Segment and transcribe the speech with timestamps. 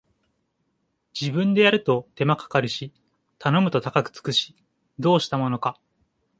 [1.13, 2.91] 自分でやると手間かかるし
[3.37, 4.55] 頼むと高くつくし、
[4.97, 5.79] どうしたものか